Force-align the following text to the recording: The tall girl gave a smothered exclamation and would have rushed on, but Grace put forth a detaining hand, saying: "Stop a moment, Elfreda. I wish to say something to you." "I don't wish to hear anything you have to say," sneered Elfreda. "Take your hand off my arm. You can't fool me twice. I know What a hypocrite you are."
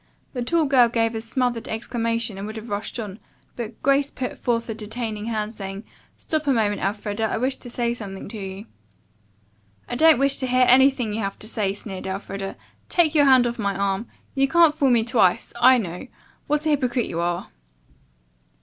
The 0.33 0.41
tall 0.41 0.65
girl 0.65 0.89
gave 0.89 1.13
a 1.13 1.21
smothered 1.21 1.67
exclamation 1.67 2.35
and 2.39 2.47
would 2.47 2.55
have 2.55 2.71
rushed 2.71 2.97
on, 2.99 3.19
but 3.55 3.83
Grace 3.83 4.09
put 4.09 4.35
forth 4.35 4.67
a 4.67 4.73
detaining 4.73 5.25
hand, 5.25 5.53
saying: 5.53 5.83
"Stop 6.17 6.47
a 6.47 6.51
moment, 6.51 6.81
Elfreda. 6.81 7.23
I 7.25 7.37
wish 7.37 7.57
to 7.57 7.69
say 7.69 7.93
something 7.93 8.27
to 8.29 8.39
you." 8.39 8.65
"I 9.87 9.93
don't 9.93 10.17
wish 10.17 10.37
to 10.39 10.47
hear 10.47 10.65
anything 10.67 11.13
you 11.13 11.19
have 11.19 11.37
to 11.37 11.47
say," 11.47 11.73
sneered 11.75 12.07
Elfreda. 12.07 12.55
"Take 12.89 13.13
your 13.13 13.25
hand 13.25 13.45
off 13.45 13.59
my 13.59 13.75
arm. 13.75 14.07
You 14.33 14.47
can't 14.47 14.73
fool 14.73 14.89
me 14.89 15.03
twice. 15.03 15.53
I 15.61 15.77
know 15.77 16.07
What 16.47 16.65
a 16.65 16.69
hypocrite 16.69 17.05
you 17.05 17.19
are." 17.19 17.49